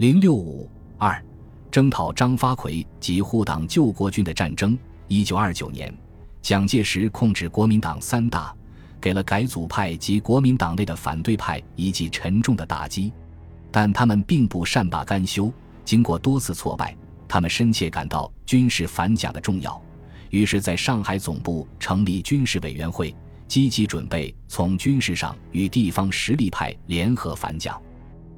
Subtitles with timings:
[0.00, 1.22] 零六五二，
[1.70, 4.74] 征讨张发奎及护党救国军的战争。
[5.08, 5.94] 一九二九年，
[6.40, 8.50] 蒋介石控制国民党三大，
[8.98, 13.12] 给了改组派及国民党内的反对派一记沉重的打击。
[13.70, 15.52] 但他们并不善罢甘休，
[15.84, 16.96] 经过多次挫败，
[17.28, 19.78] 他们深切感到军事反蒋的重要，
[20.30, 23.14] 于是在上海总部成立军事委员会，
[23.46, 27.78] 积极准备从军事上与地方实力派联合反蒋。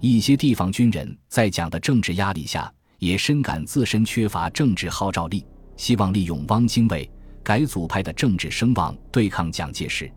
[0.00, 5.44] 一些地方军人在蒋的政治压力下，也深感自身缺乏政治号召力。
[5.76, 7.10] 希望利用汪精卫
[7.42, 10.10] 改组派的政治声望对抗蒋介石，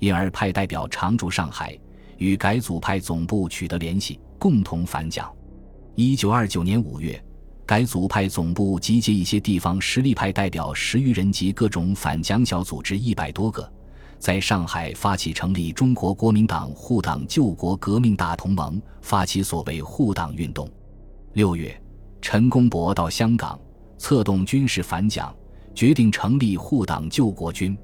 [0.00, 1.78] 因而派代表常驻上海，
[2.18, 5.32] 与改组派总部取得联系，共同反蒋。
[5.94, 7.22] 一九二九年五月，
[7.64, 13.72] 改组派总部集结一些地方实力派代表十余人及各种反蒋小组织一百多个，
[14.18, 20.68] 在上海发起成立中国国民党护党救国革命大同盟，发起所谓护党运动。
[21.34, 21.78] 六月，
[22.20, 23.58] 陈公博到香港。
[23.96, 25.34] 策动军事反蒋，
[25.74, 27.78] 决定成立护党救国军。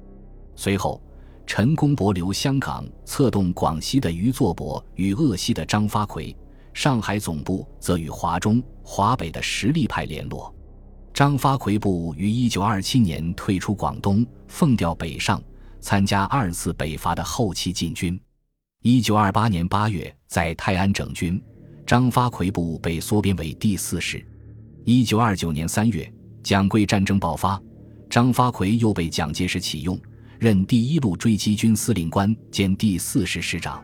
[0.55, 1.01] 随后，
[1.47, 6.35] 陈公博留香港，策动广西的余作伯与鄂西的张发奎，
[6.73, 10.53] 上海总部则与华中、华北的实力派联络。
[11.11, 15.41] 张发奎部于1927年退出广东，奉调北上，
[15.81, 18.17] 参加二次北伐的后期进军。
[18.83, 21.41] 1928年8月，在泰安整军，
[21.85, 24.25] 张发奎部被缩编为第四师。
[24.85, 27.61] 一九二九年三月，蒋桂战争爆发，
[28.09, 29.99] 张发奎又被蒋介石启用，
[30.39, 33.83] 任第一路追击军司令官兼第四师师长。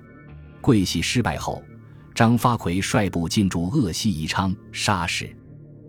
[0.61, 1.63] 桂系失败后，
[2.15, 5.35] 张发奎率部进驻鄂西宜昌，沙市。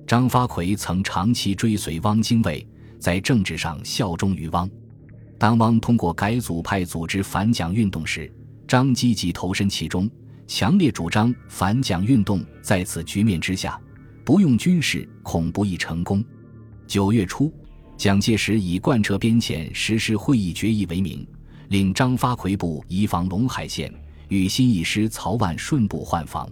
[0.07, 2.67] 张发奎曾长期追随汪精卫，
[2.99, 4.69] 在政治上效忠于汪。
[5.39, 8.31] 当汪通过改组派组织反蒋运动时，
[8.67, 10.11] 张积极投身其中，
[10.47, 12.45] 强烈主张反蒋运动。
[12.61, 13.81] 在此局面之下。
[14.29, 16.23] 不用军事恐不易成功。
[16.87, 17.51] 九月初，
[17.97, 21.27] 蒋介石以贯彻边遣实施会议决议为名，
[21.71, 23.91] 令张发奎部移防陇海县，
[24.29, 26.47] 与新一师曹万顺部换防。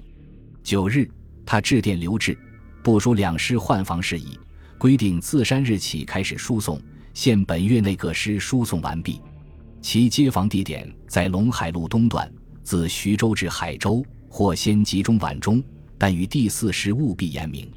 [0.63, 1.07] 九日，
[1.45, 2.35] 他致电刘峙，
[2.83, 4.41] 部署两师换防事宜，
[4.79, 6.81] 规定自山日起开始输送，
[7.17, 9.23] 现本月内各师输送完毕。
[9.81, 12.31] 其接防地点在陇海路东段，
[12.63, 15.65] 自徐州至海州，或先集中皖中。
[15.97, 17.73] 但与第四师务必严明。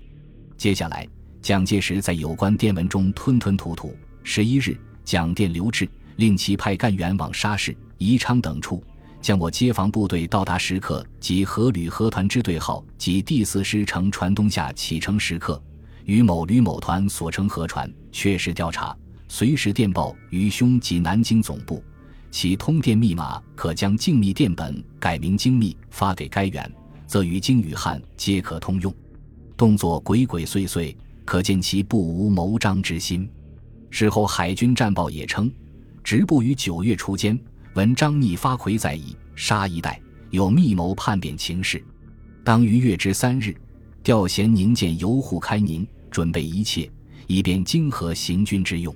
[0.58, 1.08] 接下来，
[1.42, 3.96] 蒋介石在有关电文中吞吞吐吐。
[4.24, 8.84] 十一日，蒋电刘峙，令其派干员往沙市、宜昌等处，
[9.22, 15.64] 将我接防部队到达时刻及何旅何团支队号及第四师乘船东下启程时刻，
[16.04, 18.94] 与某旅某团所乘河船确实调查，
[19.32, 21.84] 随时电报于兄及南京总部，
[22.32, 26.70] 其通电密码可将静密电本改名精密发给该员。
[27.06, 28.94] 则于京与汉皆可通用，
[29.56, 30.96] 动作鬼鬼祟祟，
[31.26, 33.30] 可见其不无谋张之心。
[33.90, 35.52] 事后海军战报也称，
[36.04, 37.40] 直部于九月初间，
[37.76, 40.00] 闻张逆发奎在以杀一代
[40.32, 41.84] 有密谋叛变情事，
[42.44, 43.56] 当于月之三日，
[44.04, 46.92] 调贤宁舰游沪开宁，准备一切，
[47.26, 48.96] 以便泾河行军之用，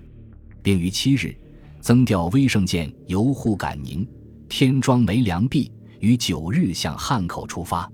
[0.63, 1.35] 并于七日
[1.81, 4.07] 增调威胜舰由沪赶宁，
[4.49, 5.69] 添装煤粮币，
[5.99, 7.91] 于九日向汉口出发。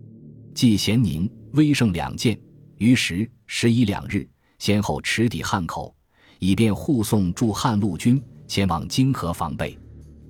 [0.54, 2.40] 继咸宁、威胜两舰
[2.78, 4.28] 于十、十一两日
[4.60, 5.94] 先后驰抵汉口，
[6.38, 9.78] 以便护送驻汉陆军前往泾河防备。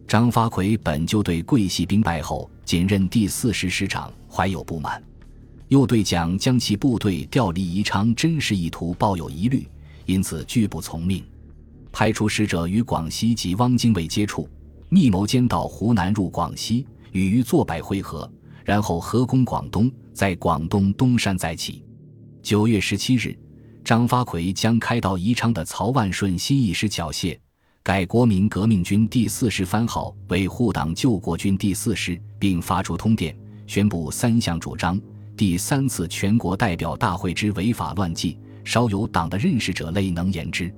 [0.07, 5.03] 张发奎本就对桂系兵败后仅任第四师师长怀有不满，
[5.67, 9.67] 又对蒋将其部队调离宜昌真实意图抱有疑虑，
[10.05, 11.23] 因此拒不从命，
[11.99, 14.47] 派出使者与广西及汪精卫接触，
[14.87, 18.31] 密谋间到湖南入广西，与于作柏会合。
[18.63, 21.83] 然后合攻广东，在广东东山再起。
[22.41, 23.37] 九月十七日，
[23.83, 27.37] 张发奎将开到宜昌的曹万顺新一师缴械，
[27.83, 34.97] 改国民革命军第四师番号为护党救国军第四师，并发出通电，宣布三项主张：
[35.35, 40.73] 第三次全国代表大会之违法乱纪，稍有党的认识者类能言之，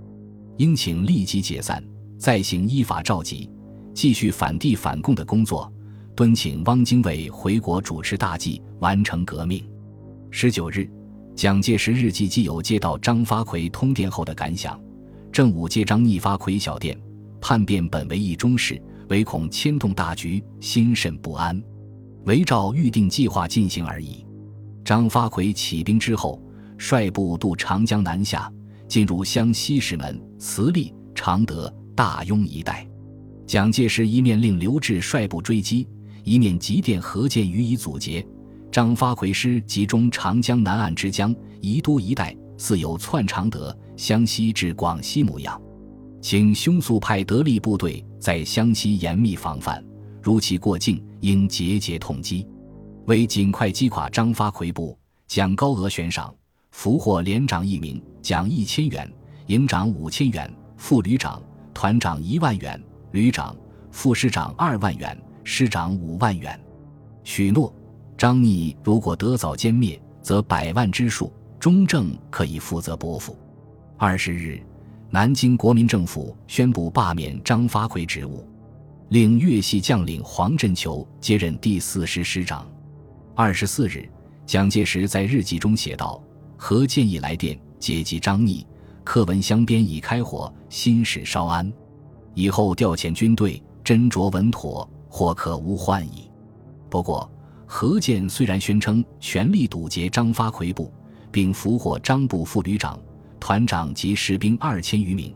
[0.62, 1.84] 应请立即解散，
[2.19, 3.50] 再行依法召集，
[3.96, 5.74] 继续反帝反共的工作。
[6.16, 9.68] 敦请汪精卫回国主持大计，完成革命。
[10.30, 10.88] 十九日，
[11.36, 14.80] 蒋介石日记既有接到张发奎通电后的感想。
[15.31, 16.96] 正午接张逆发奎小电，
[17.42, 18.80] 叛变本为一中事，
[19.10, 21.60] 唯恐牵动大局，心甚不安，
[22.25, 24.24] 唯照预定计划进行而已。
[24.86, 26.40] 张发奎起兵之后，
[26.78, 28.54] 率部渡长江南下，
[28.92, 32.86] 进入湘西石门、慈利、常德、大庸一带。
[33.48, 35.88] 蒋介石一面令刘峙率部追击。
[36.26, 38.28] 一面急电何键予以阻截，
[38.70, 45.60] 张发奎师集中长江南岸之江宜都一带，似有窜常德、湘西至广西模样，
[46.20, 49.82] 请凶速派得力部队在湘西严密防范，
[50.22, 52.46] 如其过境，应节节痛击。
[53.06, 56.36] 为尽快击垮张发奎部，蒋高额悬赏，
[56.72, 59.06] 俘获连长一名，奖一千元；
[59.48, 61.42] 营长五千元，副旅长、
[61.74, 62.82] 团长一万元，
[63.12, 63.56] 旅长、
[63.92, 66.60] 副师长二万元，师长五万元。
[67.24, 67.74] 许诺。
[68.18, 73.36] 张逆如果得早歼灭，则百万之数，中正可以负责拨付。
[73.98, 74.62] 二十日，
[75.10, 78.48] 南京国民政府宣布罢免张发奎职务，
[79.10, 82.70] 令粤系将领黄振球接任第四师师长。
[83.34, 84.08] 二十四日，
[84.46, 86.22] 蒋介石在日记中写道
[86.56, 88.66] ：“何建议来电，解集张逆，
[89.04, 91.69] 课文相边已开火，心事稍安。
[92.33, 96.31] 以后调遣军队，斟酌稳妥，或可无患矣。”
[96.89, 97.30] 不过。
[97.74, 100.92] 何健虽然宣称全力堵截张发奎部，
[101.31, 103.00] 并俘获张部副旅长、
[103.39, 105.34] 团长及士兵二千余名，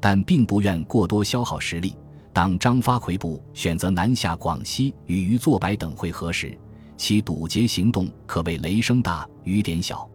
[0.00, 1.94] 但并不愿过多消耗实力。
[2.32, 6.58] 当张发奎部选择南下广西与余作白等会合时，
[6.96, 10.10] 其堵截行动可谓雷声大雨点小。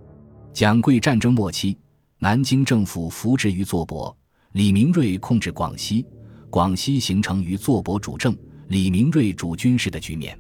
[0.54, 1.78] 蒋桂战争末期，
[2.20, 4.16] 南京政府扶植于作伯，
[4.52, 6.06] 李明瑞控制广西，
[6.50, 8.36] 广西形成于作伯主政、
[8.68, 10.38] 李明瑞主军事的局面。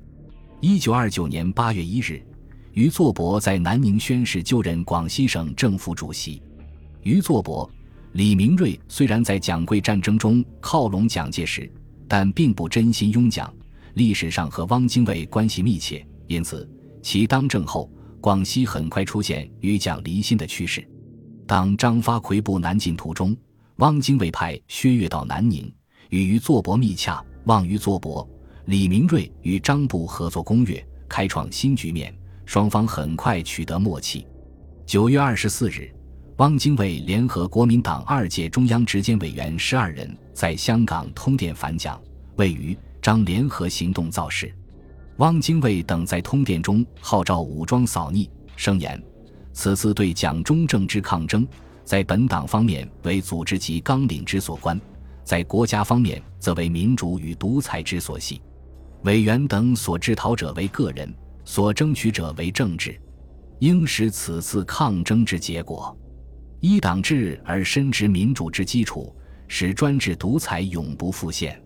[0.59, 2.21] 一九二九年八月一日，
[2.73, 6.43] 于作伯在南宁宣誓就任广西省政府主席。
[7.03, 7.67] 于作伯、
[8.11, 11.71] 李明瑞虽然在蒋桂战争中靠拢蒋介石，
[12.05, 13.51] 但并不真心拥蒋。
[13.93, 16.69] 历史上和汪精卫关系密切，因此
[17.01, 17.89] 其当政后，
[18.21, 20.87] 广西很快出现与蒋离心的趋势。
[21.47, 23.35] 当张发奎部南进途中，
[23.77, 25.69] 汪精卫派薛岳到南宁，
[26.11, 28.25] 与余作伯密洽，望于作伯。
[28.65, 32.15] 李明瑞与张部合作攻略，开创新局面，
[32.45, 34.27] 双方很快取得默契。
[34.85, 35.91] 九月二十四日，
[36.37, 41.99] 汪精卫联合国民党二届中央执监委员十二人在香港通电反蒋，
[42.35, 44.53] 为于张联合行动造势。
[45.21, 48.99] 汪精卫等在通电中号召武装扫逆，声言
[49.53, 51.47] 此次对蒋中正之抗争，
[51.85, 54.81] 在本党方面为组织及纲领之所关，
[55.23, 58.41] 在国家方面则为民主与独裁之所系。
[59.03, 61.13] 委员等所制讨者为个人，
[61.45, 62.99] 所争取者为政治，
[63.59, 65.95] 应使此次抗争之结果，
[66.61, 69.15] 依党制而深植民主之基础，
[69.47, 71.61] 使专制独裁永不复现。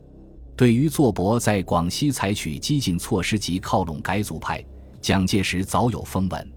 [0.56, 4.63] 对于作伯在广西采取激进措施及靠拢改组派，
[5.02, 6.52] 蒋介石早有风闻。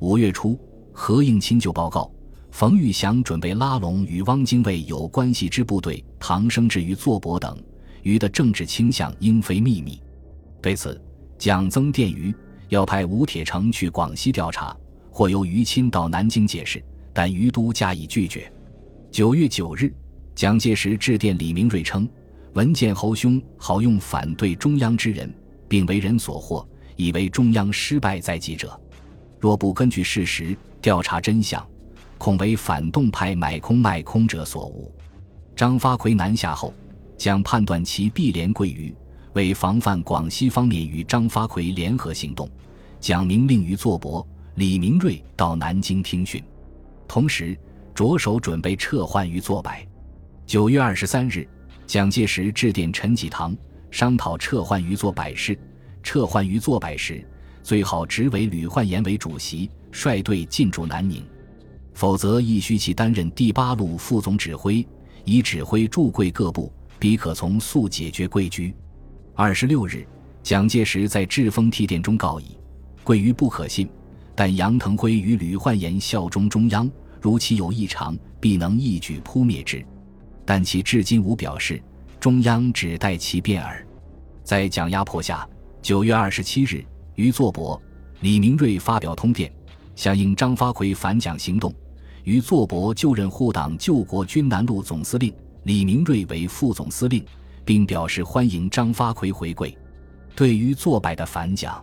[0.00, 0.58] 五月初，
[0.92, 2.10] 何应钦就报告，
[2.50, 7.58] 冯玉祥准备拉拢与汪精卫有关系之部队，唐生智于作伯等，
[8.02, 9.98] 余的政治倾向应非秘密。
[10.60, 11.00] 对此，
[11.38, 12.34] 蒋增电于
[12.68, 14.76] 要派吴铁城去广西调查，
[15.10, 16.82] 或由于钦到南京解释，
[17.14, 18.52] 但于都加以拒绝。
[19.10, 19.90] 九月九日，
[20.34, 22.06] 蒋介石致电李明瑞称
[22.54, 25.32] ：“闻见侯兄好用反对中央之人，
[25.68, 26.66] 并为人所惑，
[26.96, 28.78] 以为中央失败在即者，
[29.38, 31.64] 若不根据事实调查真相，
[32.18, 34.92] 恐为反动派买空卖空者所误。”
[35.54, 36.74] 张发奎南下后，
[37.16, 38.94] 蒋判断其必连桂余。
[39.34, 42.50] 为防范广西方面与张发奎联合行动，
[42.98, 44.26] 蒋明令于作伯、
[44.56, 46.42] 李明瑞到南京听训，
[47.06, 47.56] 同时
[47.94, 49.70] 着手准备撤换于作柏。
[50.46, 51.48] 九月二十三日，
[51.90, 53.52] 蒋介石致电陈济棠，
[53.90, 55.58] 商讨撤换于作柏事。
[56.04, 57.26] 撤换于作柏时，
[57.64, 61.20] 最好直委吕焕言为主席，率队进驻南宁；
[61.92, 64.86] 否则，亦需其担任第八路副总指挥，
[65.24, 68.72] 以指挥驻桂各部，彼可从速解决桂局。
[69.34, 70.06] 二十六日，
[70.44, 72.56] 蒋介石在致封提电中告以
[73.02, 73.90] ：“桂于不可信，
[74.36, 76.88] 但杨腾辉与吕焕言效忠中央，
[77.20, 79.84] 如其有异常，必能一举扑灭之。
[80.44, 81.82] 但其至今无表示，
[82.18, 83.86] 中央只待其变耳。”
[84.42, 85.48] 在蒋压迫下，
[85.80, 87.80] 九月二十七日，于作伯、
[88.20, 89.52] 李明瑞发表通电，
[89.94, 91.74] 响应张发奎反蒋行动。
[92.24, 95.32] 于作伯就任护党救国军南路总司令，
[95.64, 97.24] 李明瑞为副总司令。
[97.62, 99.72] 并表示欢迎张发奎回归。
[100.34, 101.80] 对于作败的反蒋，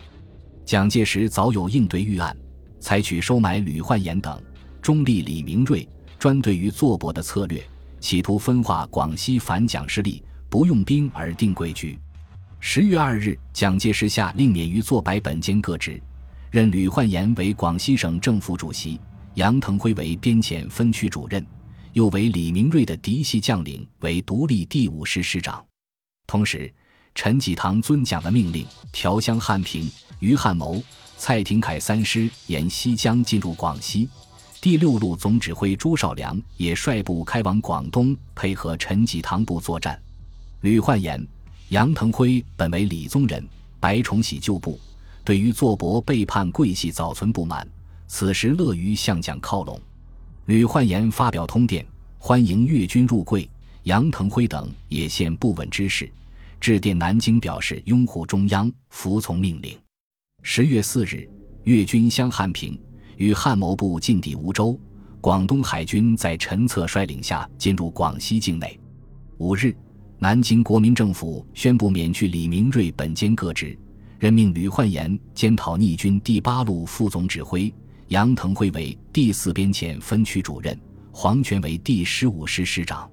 [0.66, 2.36] 蒋介石早有应对预案，
[2.80, 4.42] 采取收买吕焕言等，
[4.82, 5.88] 中立李明瑞，
[6.20, 7.64] 专对于作伯的策略，
[8.08, 12.00] 企图分化广西反蒋势力，不用兵而定规矩。
[12.58, 16.02] 十月二日，蒋介石下令免于作白本兼各职，
[16.50, 18.98] 任吕焕言为广西省政府主席，
[19.34, 21.46] 杨腾辉为边检分区主任，
[21.92, 25.62] 又为李明瑞的嫡系将领为独立第五师师长。
[26.28, 26.74] 同时，
[27.14, 30.82] 陈济棠遵蒋的命令，调湘汉平、于汉谋、
[31.18, 34.08] 蔡廷锴三师沿西江进入广西，
[34.60, 40.00] 第六路总指挥朱绍良也率部开往广东，配合陈济棠部作战。
[40.62, 41.26] 吕焕言、
[41.70, 43.48] 杨腾辉本为李宗仁、
[43.80, 44.80] 白崇禧旧部，
[45.24, 47.68] 对于作伯背叛桂系早存不满，
[48.08, 49.80] 此时乐于向蒋靠拢。
[50.46, 51.86] 吕焕言发表通电，
[52.18, 53.48] 欢迎粤军入桂。
[53.84, 56.10] 杨腾辉等也现不稳之势，
[56.60, 59.78] 致电南京表示拥护中央，服从命令。
[60.42, 61.30] 十月四日，
[61.64, 62.78] 粤军相汉平，
[63.18, 64.80] 与汉谋部进抵梧州。
[65.20, 68.80] 广东海军在陈策率领下进入广西境内。
[69.40, 69.76] 五日，
[70.20, 73.78] 南京国民政府宣布免去李明瑞本兼各职，
[74.20, 77.74] 任命吕焕言兼讨逆军第八路副总指挥，
[78.08, 80.80] 杨腾辉为第四边遣分区主任，
[81.12, 83.10] 黄权为第十五师师长。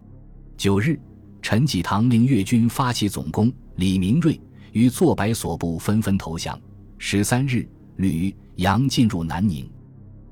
[0.56, 1.00] 九日，
[1.42, 4.40] 陈济棠令粤军发起总攻，李明瑞
[4.72, 6.58] 与作白所部纷纷投降。
[6.96, 9.68] 十三日，吕杨进入南宁。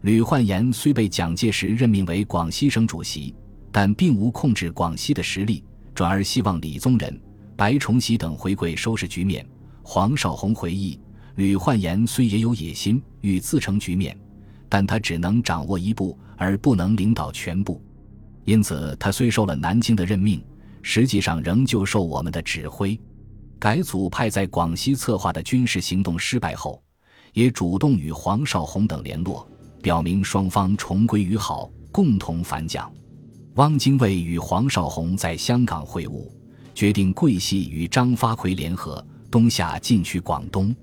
[0.03, 3.33] 吕焕言虽被蒋介石任命为广西省主席，
[3.71, 7.21] 但并无控制广西的实力，转而希望李宗仁、
[7.57, 9.47] 白崇禧等回归收拾局面。
[9.81, 10.99] 黄绍竑回忆，
[11.37, 14.19] 吕焕言虽也有野心，欲自成局面，
[14.69, 17.81] 但他只能掌握一部，而不能领导全部。
[18.45, 20.45] 因此，他虽受了南京的任命，
[20.83, 22.99] 实际上仍旧受我们的指挥。
[23.57, 26.83] 改组派在广西策划的军事行动失败后，
[27.33, 29.49] 也主动与黄绍竑等联络，
[29.83, 32.91] 表明双方重归于好，共同反蒋。
[33.57, 36.27] 汪精卫与黄绍竑在香港会晤，
[36.73, 40.75] 决定桂系与张发奎联合，东下进取广东。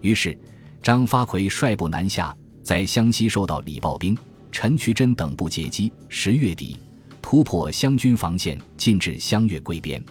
[0.00, 0.38] 于是，
[0.80, 4.16] 张发奎率部南下，在湘西受到李抱兵、
[4.52, 5.92] 陈渠珍等部截击。
[6.08, 6.78] 十月底，
[7.20, 10.02] 突破湘军防线，进至湘粤桂边。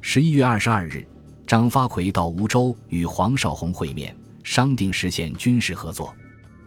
[0.00, 1.06] 十一月二十二日。
[1.44, 6.14] 张发奎到梧州与黄绍竑会面，商定实现军事合作。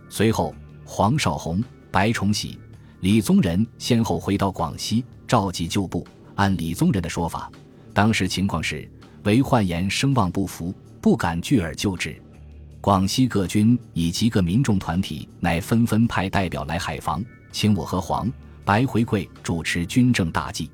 [0.10, 0.54] 随后，
[0.86, 1.62] 黄绍竑、
[1.92, 2.60] 白崇禧、
[3.00, 6.08] 李宗仁先后回到广西，召集旧部。
[6.36, 7.52] 按李宗仁的说法，
[7.94, 8.90] 当时情况是
[9.24, 12.16] 韦焕言声望不符，不敢拒而就之。
[12.82, 18.32] 广西各军以及各民众团体乃纷纷派代表来海防，请我和黄、
[18.64, 20.70] 白回馈主持军政大计。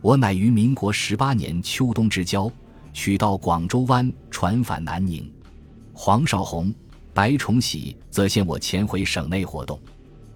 [0.00, 2.50] 我乃于民国十八年秋冬之交。
[2.92, 5.28] 取到广州湾，船返南宁。
[5.92, 6.72] 黄绍竑、
[7.14, 9.80] 白崇禧则先我潜回省内活动，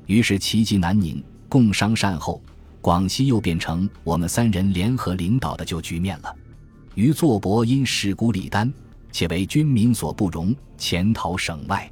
[0.06, 2.40] 于是齐集南宁，共商善后，
[2.80, 6.32] 广西又变成我们三人联合领导的旧局面了。
[6.94, 8.72] 于作伯因事孤李丹，
[9.10, 11.90] 且为军民所不容，潜逃省外。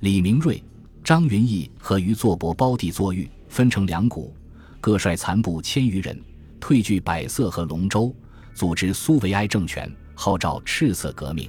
[0.00, 0.62] 李明瑞、
[1.02, 4.34] 张云逸和于作伯胞弟作狱，分成两股，
[4.78, 6.22] 各率残部千余人，
[6.60, 8.14] 退据百色和龙州。
[8.52, 11.48] 组织苏维埃政权，号召赤色革命。